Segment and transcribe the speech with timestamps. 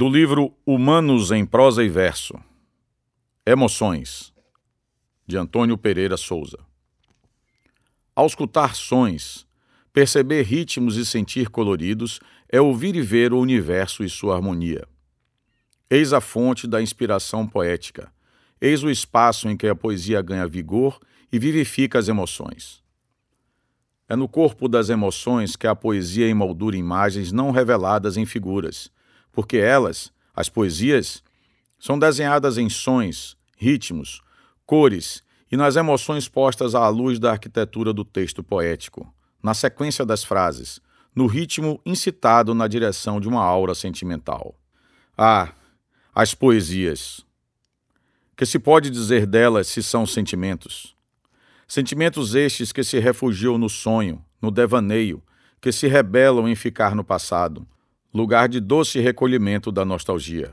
[0.00, 2.32] do livro Humanos em Prosa e Verso.
[3.44, 4.32] Emoções,
[5.26, 6.56] de Antônio Pereira Souza.
[8.16, 9.46] Ao escutar sons,
[9.92, 12.18] perceber ritmos e sentir coloridos
[12.48, 14.88] é ouvir e ver o universo e sua harmonia.
[15.90, 18.10] Eis a fonte da inspiração poética.
[18.58, 20.98] Eis o espaço em que a poesia ganha vigor
[21.30, 22.82] e vivifica as emoções.
[24.08, 28.90] É no corpo das emoções que a poesia emoldura imagens não reveladas em figuras,
[29.32, 31.22] porque elas, as poesias,
[31.78, 34.20] são desenhadas em sons, ritmos,
[34.66, 39.12] cores e nas emoções postas à luz da arquitetura do texto poético,
[39.42, 40.80] na sequência das frases,
[41.14, 44.54] no ritmo incitado na direção de uma aura sentimental.
[45.16, 45.52] Ah,
[46.14, 47.24] as poesias!
[48.36, 50.94] Que se pode dizer delas se são sentimentos?
[51.66, 55.22] Sentimentos estes que se refugiam no sonho, no devaneio,
[55.60, 57.66] que se rebelam em ficar no passado,
[58.12, 60.52] lugar de doce recolhimento da nostalgia.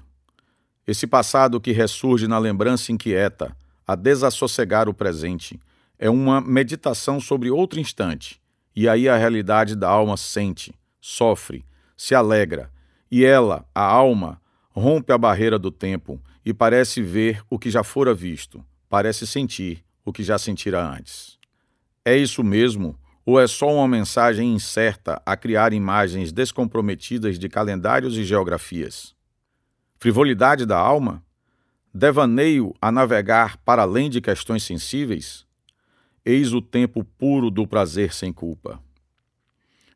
[0.86, 3.56] Esse passado que ressurge na lembrança inquieta,
[3.86, 5.60] a desassossegar o presente,
[5.98, 8.40] é uma meditação sobre outro instante,
[8.76, 12.72] e aí a realidade da alma sente, sofre, se alegra,
[13.10, 17.84] e ela, a alma, rompe a barreira do tempo e parece ver o que já
[17.84, 21.38] fora visto, parece sentir o que já sentira antes.
[22.06, 22.96] É isso mesmo
[23.28, 29.14] ou é só uma mensagem incerta a criar imagens descomprometidas de calendários e geografias?
[30.00, 31.22] Frivolidade da alma?
[31.94, 35.46] Devaneio a navegar para além de questões sensíveis?
[36.24, 38.82] Eis o tempo puro do prazer sem culpa.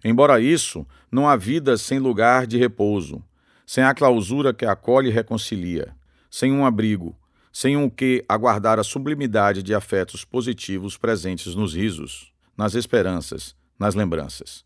[0.04, 3.24] Embora isso, não há vida sem lugar de repouso,
[3.66, 5.96] sem a clausura que acolhe e reconcilia,
[6.30, 7.18] sem um abrigo,
[7.50, 13.96] sem um que aguardar a sublimidade de afetos positivos presentes nos risos nas esperanças, nas
[13.96, 14.64] lembranças.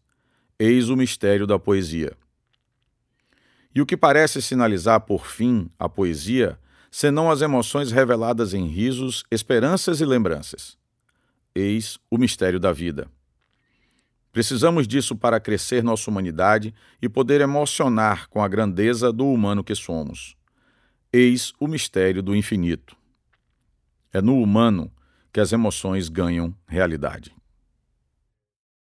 [0.60, 2.12] Eis o mistério da poesia.
[3.74, 6.60] E o que parece sinalizar por fim a poesia,
[6.92, 10.78] senão as emoções reveladas em risos, esperanças e lembranças?
[11.56, 13.10] Eis o mistério da vida.
[14.30, 19.74] Precisamos disso para crescer nossa humanidade e poder emocionar com a grandeza do humano que
[19.74, 20.36] somos.
[21.14, 22.94] Eis o mistério do infinito.
[24.12, 24.92] É no humano
[25.32, 27.34] que as emoções ganham realidade.